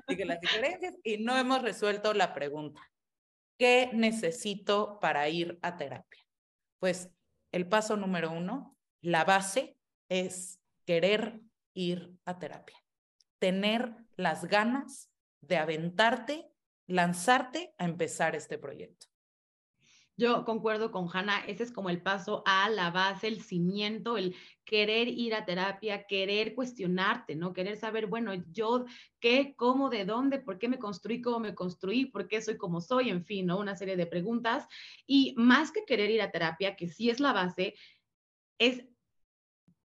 Y 0.09 0.25
las 0.25 0.41
diferencias 0.41 0.95
y 1.03 1.19
no 1.19 1.37
hemos 1.37 1.63
resuelto 1.63 2.15
la 2.15 2.35
pregunta. 2.35 2.81
¿Qué 3.59 3.91
necesito 3.93 4.99
para 5.01 5.29
ir 5.29 5.59
a 5.63 5.77
terapia? 5.77 6.22
Pues 6.83 7.11
el 7.53 7.69
paso 7.69 7.97
número 7.97 8.33
uno, 8.33 8.77
la 9.03 9.25
base 9.25 9.79
es 10.09 10.61
querer 10.85 11.41
ir 11.75 12.19
a 12.25 12.41
terapia, 12.41 12.77
tener 13.39 13.95
las 14.17 14.47
ganas 14.47 15.09
de 15.43 15.59
aventarte, 15.59 16.51
lanzarte 16.89 17.73
a 17.79 17.85
empezar 17.85 18.35
este 18.35 18.59
proyecto. 18.59 19.07
Yo 20.19 20.45
concuerdo 20.45 20.93
con 20.93 21.09
Hanna, 21.11 21.43
ese 21.47 21.63
es 21.63 21.73
como 21.73 21.89
el 21.89 22.03
paso 22.03 22.43
a 22.45 22.69
la 22.69 22.91
base, 22.91 23.29
el 23.29 23.41
cimiento, 23.41 24.19
el 24.19 24.37
querer 24.65 25.09
ir 25.09 25.35
a 25.35 25.47
terapia, 25.47 26.07
querer 26.07 26.55
cuestionarte, 26.55 27.35
¿no? 27.35 27.55
Querer 27.55 27.77
saber, 27.77 28.07
bueno, 28.07 28.33
yo 28.53 28.85
qué, 29.21 29.55
cómo, 29.57 29.89
de 29.89 30.05
dónde, 30.05 30.39
por 30.39 30.59
qué 30.59 30.69
me 30.69 30.79
construí, 30.79 31.23
cómo 31.23 31.41
me 31.41 31.55
construí, 31.55 32.07
por 32.07 32.29
qué 32.29 32.43
soy 32.43 32.59
como 32.59 32.83
soy, 32.83 33.09
en 33.09 33.25
fin, 33.25 33.47
¿no? 33.47 33.59
Una 33.59 33.75
serie 33.75 33.97
de 33.97 34.07
preguntas. 34.07 34.67
Y 35.07 35.35
más 35.39 35.73
que 35.73 35.85
querer 35.87 36.11
ir 36.11 36.21
a 36.21 36.31
terapia, 36.31 36.77
que 36.77 36.89
sí 36.89 37.09
es 37.09 37.19
la 37.19 37.33
base, 37.33 37.75
es 38.59 38.85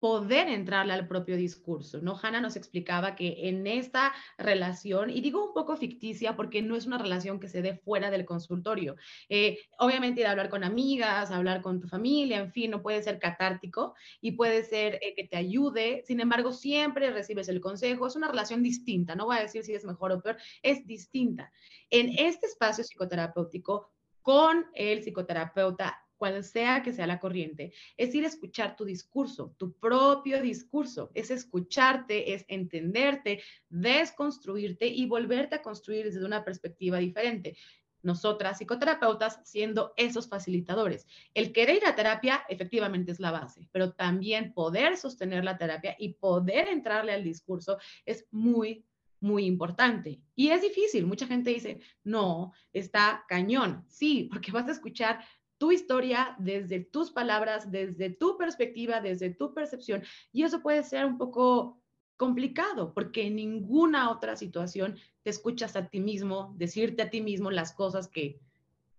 poder 0.02 0.49
entrarle 0.49 0.94
al 0.94 1.06
propio 1.06 1.37
discurso, 1.37 2.00
¿no? 2.02 2.18
Hanna 2.21 2.40
nos 2.40 2.56
explicaba 2.56 3.14
que 3.14 3.49
en 3.49 3.68
esta 3.68 4.12
relación, 4.37 5.11
y 5.11 5.21
digo 5.21 5.47
un 5.47 5.54
poco 5.54 5.76
ficticia 5.76 6.35
porque 6.35 6.61
no 6.61 6.75
es 6.75 6.87
una 6.87 6.99
relación 6.99 7.38
que 7.38 7.47
se 7.47 7.62
dé 7.62 7.76
fuera 7.76 8.11
del 8.11 8.25
consultorio, 8.25 8.97
eh, 9.28 9.61
obviamente 9.78 10.23
ir 10.23 10.26
a 10.26 10.32
hablar 10.32 10.50
con 10.50 10.64
amigas, 10.64 11.30
hablar 11.30 11.62
con 11.62 11.80
tu 11.80 11.87
familia, 11.87 12.38
en 12.38 12.50
fin, 12.50 12.73
no 12.73 12.82
puede 12.82 13.00
ser 13.00 13.21
catártico 13.21 13.94
y 14.21 14.32
puede 14.32 14.64
ser 14.64 14.99
eh, 15.02 15.14
que 15.14 15.23
te 15.23 15.37
ayude, 15.37 16.02
sin 16.04 16.18
embargo, 16.18 16.52
siempre 16.52 17.12
recibes 17.12 17.49
el 17.49 17.61
consejo, 17.61 18.09
es 18.09 18.16
una 18.16 18.26
relación 18.26 18.61
distinta, 18.61 19.14
no 19.14 19.26
voy 19.26 19.37
a 19.37 19.42
decir 19.42 19.62
si 19.62 19.73
es 19.73 19.85
mejor 19.85 20.11
o 20.11 20.21
peor, 20.21 20.37
es 20.64 20.85
distinta. 20.85 21.52
En 21.90 22.09
este 22.18 22.47
espacio 22.49 22.82
psicoterapéutico, 22.82 23.92
con 24.21 24.66
el 24.75 24.99
psicoterapeuta 25.04 25.97
cual 26.23 26.45
sea 26.45 26.85
que 26.85 26.93
sea 26.93 27.09
la 27.09 27.19
corriente, 27.19 27.73
es 27.97 28.14
ir 28.14 28.25
a 28.25 28.29
escuchar 28.29 28.76
tu 28.76 28.85
discurso, 28.85 29.57
tu 29.59 29.73
propio 29.73 30.41
discurso, 30.41 31.11
es 31.14 31.33
escucharte, 31.33 32.33
es 32.33 32.45
entenderte, 32.47 33.43
desconstruirte 33.69 34.87
y 34.87 35.07
volverte 35.07 35.57
a 35.57 35.62
construir 35.62 36.05
desde 36.05 36.25
una 36.25 36.45
perspectiva 36.45 36.99
diferente. 36.99 37.57
Nosotras, 38.02 38.59
psicoterapeutas, 38.59 39.41
siendo 39.43 39.95
esos 39.97 40.29
facilitadores. 40.29 41.09
El 41.35 41.52
querer 41.52 41.79
ir 41.79 41.87
a 41.87 41.97
terapia 41.97 42.45
efectivamente 42.49 43.11
es 43.11 43.19
la 43.19 43.33
base, 43.33 43.69
pero 43.73 43.93
también 43.93 44.55
poder 44.55 44.97
sostener 44.97 45.43
la 45.43 45.59
terapia 45.59 45.97
y 45.99 46.14
poder 46.14 46.69
entrarle 46.69 47.11
al 47.11 47.25
discurso 47.25 47.79
es 48.07 48.29
muy, 48.31 48.87
muy 49.19 49.45
importante. 49.45 50.21
Y 50.37 50.50
es 50.50 50.62
difícil. 50.62 51.05
Mucha 51.05 51.26
gente 51.26 51.50
dice, 51.50 51.81
no, 52.05 52.52
está 52.73 53.25
cañón. 53.26 53.85
Sí, 53.88 54.29
porque 54.31 54.52
vas 54.52 54.69
a 54.69 54.73
escuchar 54.73 55.25
tu 55.62 55.71
historia 55.71 56.35
desde 56.40 56.81
tus 56.81 57.12
palabras, 57.12 57.71
desde 57.71 58.11
tu 58.11 58.37
perspectiva, 58.37 59.00
desde 59.00 59.31
tu 59.31 59.54
percepción. 59.54 60.02
Y 60.33 60.42
eso 60.42 60.61
puede 60.61 60.83
ser 60.83 61.07
un 61.07 61.19
poco 61.19 61.81
complicado 62.16 62.92
porque 62.92 63.28
en 63.28 63.37
ninguna 63.37 64.11
otra 64.11 64.35
situación 64.35 64.99
te 65.23 65.31
escuchas 65.31 65.76
a 65.76 65.87
ti 65.87 66.00
mismo, 66.00 66.52
decirte 66.59 67.02
a 67.02 67.11
ti 67.11 67.21
mismo 67.21 67.52
las 67.52 67.71
cosas 67.71 68.09
que 68.09 68.40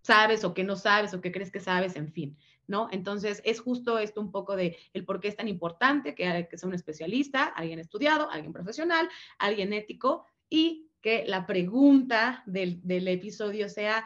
sabes 0.03 0.45
o 0.45 0.53
que 0.53 0.63
no 0.63 0.77
sabes 0.77 1.13
o 1.13 1.19
que 1.19 1.33
crees 1.33 1.51
que 1.51 1.59
sabes, 1.59 1.97
en 1.97 2.13
fin, 2.13 2.37
¿no? 2.65 2.87
Entonces 2.93 3.41
es 3.43 3.59
justo 3.59 3.99
esto 3.99 4.21
un 4.21 4.31
poco 4.31 4.55
de 4.55 4.77
el 4.93 5.03
por 5.03 5.19
qué 5.19 5.27
es 5.27 5.35
tan 5.35 5.49
importante 5.49 6.15
que, 6.15 6.47
que 6.49 6.57
sea 6.57 6.69
un 6.69 6.75
especialista, 6.75 7.43
alguien 7.43 7.79
estudiado, 7.79 8.31
alguien 8.31 8.53
profesional, 8.53 9.09
alguien 9.37 9.73
ético 9.73 10.25
y 10.49 10.87
que 11.01 11.25
la 11.27 11.45
pregunta 11.45 12.41
del, 12.45 12.79
del 12.87 13.09
episodio 13.09 13.67
sea, 13.67 14.05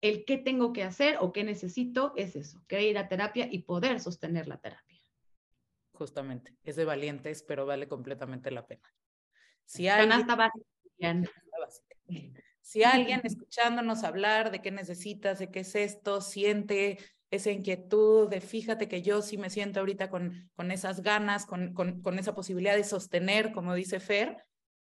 el 0.00 0.24
qué 0.24 0.38
tengo 0.38 0.72
que 0.72 0.82
hacer 0.82 1.16
o 1.20 1.32
qué 1.32 1.44
necesito 1.44 2.12
es 2.16 2.36
eso, 2.36 2.62
que 2.66 2.82
ir 2.88 2.98
a 2.98 3.08
terapia 3.08 3.48
y 3.50 3.62
poder 3.62 4.00
sostener 4.00 4.48
la 4.48 4.58
terapia. 4.58 5.00
Justamente, 5.92 6.56
es 6.64 6.76
de 6.76 6.84
valientes, 6.84 7.42
pero 7.42 7.66
vale 7.66 7.86
completamente 7.86 8.50
la 8.50 8.66
pena. 8.66 8.94
Si 9.66 9.86
alguien, 9.88 11.28
si 12.60 12.82
alguien 12.82 13.20
escuchándonos 13.22 14.02
hablar 14.04 14.50
de 14.50 14.62
qué 14.62 14.70
necesitas, 14.70 15.38
de 15.38 15.50
qué 15.50 15.60
es 15.60 15.74
esto, 15.74 16.20
siente 16.22 16.98
esa 17.30 17.50
inquietud 17.50 18.28
de 18.28 18.40
fíjate 18.40 18.88
que 18.88 19.02
yo 19.02 19.22
sí 19.22 19.36
me 19.36 19.50
siento 19.50 19.80
ahorita 19.80 20.10
con, 20.10 20.50
con 20.56 20.70
esas 20.70 21.02
ganas, 21.02 21.46
con, 21.46 21.74
con, 21.74 22.00
con 22.02 22.18
esa 22.18 22.34
posibilidad 22.34 22.74
de 22.74 22.84
sostener, 22.84 23.52
como 23.52 23.74
dice 23.74 24.00
Fer, 24.00 24.44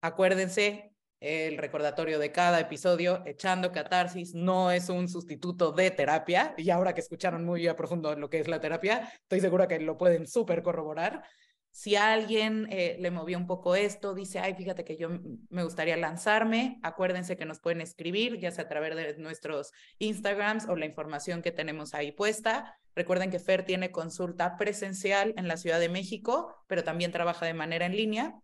acuérdense, 0.00 0.93
el 1.24 1.56
recordatorio 1.56 2.18
de 2.18 2.30
cada 2.32 2.60
episodio, 2.60 3.22
echando 3.24 3.72
catarsis, 3.72 4.34
no 4.34 4.70
es 4.70 4.90
un 4.90 5.08
sustituto 5.08 5.72
de 5.72 5.90
terapia. 5.90 6.54
Y 6.58 6.68
ahora 6.68 6.92
que 6.92 7.00
escucharon 7.00 7.46
muy 7.46 7.66
a 7.66 7.74
profundo 7.74 8.14
lo 8.14 8.28
que 8.28 8.40
es 8.40 8.46
la 8.46 8.60
terapia, 8.60 9.10
estoy 9.22 9.40
segura 9.40 9.66
que 9.66 9.80
lo 9.80 9.96
pueden 9.96 10.26
súper 10.26 10.62
corroborar. 10.62 11.24
Si 11.70 11.96
alguien 11.96 12.68
eh, 12.70 12.98
le 13.00 13.10
movió 13.10 13.38
un 13.38 13.46
poco 13.46 13.74
esto, 13.74 14.14
dice, 14.14 14.38
ay, 14.38 14.54
fíjate 14.54 14.84
que 14.84 14.98
yo 14.98 15.08
me 15.48 15.64
gustaría 15.64 15.96
lanzarme, 15.96 16.78
acuérdense 16.82 17.38
que 17.38 17.46
nos 17.46 17.58
pueden 17.58 17.80
escribir, 17.80 18.38
ya 18.38 18.50
sea 18.50 18.64
a 18.64 18.68
través 18.68 18.94
de 18.94 19.16
nuestros 19.16 19.72
Instagrams 19.98 20.68
o 20.68 20.76
la 20.76 20.84
información 20.84 21.40
que 21.40 21.52
tenemos 21.52 21.94
ahí 21.94 22.12
puesta. 22.12 22.78
Recuerden 22.94 23.30
que 23.30 23.38
Fer 23.38 23.64
tiene 23.64 23.90
consulta 23.90 24.56
presencial 24.58 25.32
en 25.38 25.48
la 25.48 25.56
Ciudad 25.56 25.80
de 25.80 25.88
México, 25.88 26.54
pero 26.66 26.84
también 26.84 27.12
trabaja 27.12 27.46
de 27.46 27.54
manera 27.54 27.86
en 27.86 27.96
línea. 27.96 28.34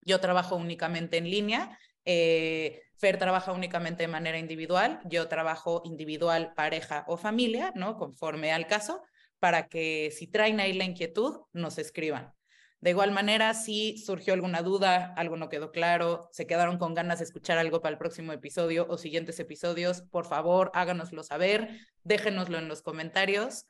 Yo 0.00 0.20
trabajo 0.20 0.56
únicamente 0.56 1.18
en 1.18 1.30
línea 1.30 1.78
eh, 2.04 2.82
Fer 2.96 3.18
trabaja 3.18 3.52
únicamente 3.52 4.04
de 4.04 4.08
manera 4.08 4.38
individual, 4.38 5.00
yo 5.04 5.28
trabajo 5.28 5.82
individual, 5.84 6.54
pareja 6.54 7.04
o 7.08 7.16
familia, 7.16 7.72
¿no? 7.74 7.96
Conforme 7.96 8.52
al 8.52 8.66
caso, 8.66 9.02
para 9.38 9.68
que 9.68 10.10
si 10.10 10.26
traen 10.26 10.60
ahí 10.60 10.72
la 10.72 10.84
inquietud, 10.84 11.40
nos 11.52 11.78
escriban. 11.78 12.32
De 12.80 12.90
igual 12.90 13.12
manera, 13.12 13.54
si 13.54 13.98
surgió 13.98 14.34
alguna 14.34 14.62
duda, 14.62 15.14
algo 15.16 15.36
no 15.36 15.48
quedó 15.48 15.70
claro, 15.72 16.28
se 16.32 16.46
quedaron 16.46 16.78
con 16.78 16.94
ganas 16.94 17.18
de 17.18 17.24
escuchar 17.24 17.58
algo 17.58 17.80
para 17.80 17.92
el 17.92 17.98
próximo 17.98 18.32
episodio 18.32 18.86
o 18.88 18.98
siguientes 18.98 19.40
episodios, 19.40 20.02
por 20.02 20.26
favor, 20.26 20.70
háganoslo 20.74 21.22
saber, 21.22 21.80
déjenoslo 22.02 22.58
en 22.58 22.68
los 22.68 22.82
comentarios. 22.82 23.66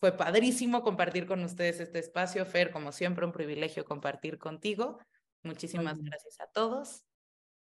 Fue 0.00 0.12
padrísimo 0.12 0.82
compartir 0.82 1.26
con 1.26 1.42
ustedes 1.44 1.80
este 1.80 1.98
espacio. 1.98 2.44
Fer, 2.44 2.70
como 2.70 2.92
siempre, 2.92 3.24
un 3.24 3.32
privilegio 3.32 3.86
compartir 3.86 4.38
contigo. 4.38 4.98
Muchísimas 5.42 5.98
gracias 5.98 6.38
a 6.40 6.46
todos. 6.48 7.04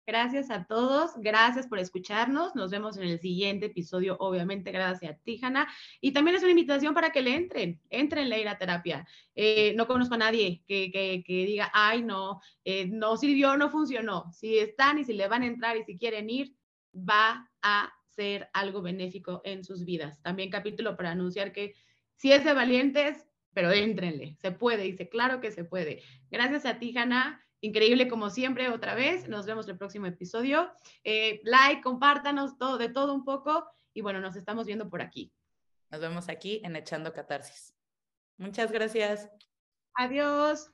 Gracias 0.08 0.50
a 0.50 0.65
todos, 0.65 1.12
gracias 1.17 1.67
por 1.67 1.77
escucharnos. 1.77 2.55
Nos 2.55 2.72
vemos 2.72 2.98
en 2.98 3.03
el 3.03 3.20
siguiente 3.20 3.67
episodio, 3.67 4.17
obviamente, 4.20 4.72
gracias 4.72 5.12
a 5.12 5.17
ti, 5.24 5.39
Y 6.01 6.12
también 6.12 6.36
es 6.36 6.41
una 6.41 6.51
invitación 6.51 6.93
para 6.93 7.12
que 7.12 7.22
le 7.22 7.36
entren, 7.36 7.79
entren 7.89 8.31
a 8.34 8.38
ir 8.38 8.48
a 8.48 8.58
terapia. 8.58 9.08
Eh, 9.36 9.74
no 9.75 9.86
conozco 9.88 10.15
a 10.15 10.17
nadie 10.17 10.63
que, 10.67 10.91
que, 10.91 11.24
que 11.25 11.46
diga, 11.46 11.70
ay, 11.74 12.01
no, 12.01 12.41
eh, 12.65 12.88
no 12.88 13.15
sirvió, 13.15 13.55
no 13.58 13.70
funcionó. 13.70 14.31
Si 14.34 14.58
están 14.58 14.98
y 14.98 15.05
si 15.05 15.13
le 15.13 15.27
van 15.27 15.43
a 15.43 15.48
entrar 15.48 15.77
y 15.77 15.84
si 15.84 15.98
quieren 15.98 16.29
ir, 16.29 16.55
va 16.93 17.50
a 17.62 17.93
ser 18.10 18.50
algo 18.53 18.81
benéfico 18.81 19.41
en 19.46 19.63
sus 19.63 19.86
vidas. 19.86 20.22
También 20.22 20.50
capítulo 20.50 20.98
para 20.98 21.12
anunciar 21.12 21.51
que 21.51 21.75
si 22.15 22.31
es 22.31 22.43
de 22.43 22.53
valientes, 22.53 23.27
pero 23.53 23.72
éntrenle, 23.72 24.36
se 24.41 24.51
puede, 24.51 24.84
dice, 24.84 25.10
claro 25.10 25.41
que 25.41 25.51
se 25.51 25.63
puede. 25.63 26.01
Gracias 26.29 26.65
a 26.65 26.79
ti, 26.79 26.96
Hanna. 26.98 27.46
Increíble 27.62 28.08
como 28.08 28.30
siempre, 28.30 28.70
otra 28.70 28.96
vez. 28.96 29.27
Nos 29.30 29.46
vemos 29.46 29.68
el 29.68 29.77
próximo 29.77 30.08
episodio. 30.08 30.72
Eh, 31.03 31.41
like, 31.44 31.82
compártanos 31.82 32.58
todo, 32.58 32.77
de 32.77 32.89
todo 32.89 33.13
un 33.13 33.24
poco. 33.24 33.68
Y 33.94 34.01
bueno, 34.01 34.20
nos 34.20 34.36
estamos 34.36 34.65
viendo 34.65 34.89
por 34.89 35.01
aquí. 35.01 35.32
Nos 35.89 36.01
vemos 36.01 36.27
aquí 36.30 36.62
en 36.63 36.75
Echando 36.75 37.13
Catarsis. 37.13 37.75
Muchas 38.38 38.72
gracias. 38.72 39.30
Adiós. 39.94 40.72